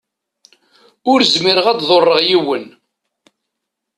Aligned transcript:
Ur 1.11 1.19
zmireɣ 1.33 1.65
ad 1.67 1.79
ḍurreɣ 1.89 2.19
yiwen. 2.29 2.65